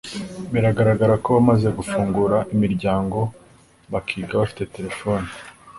[0.53, 3.19] bigaragara ko wamaze gufungura imiryango
[3.91, 5.27] bakiga bafite telefoni